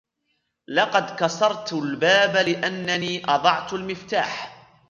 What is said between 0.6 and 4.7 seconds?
لقد كسرت الباب لأنني أضعت المفتاح.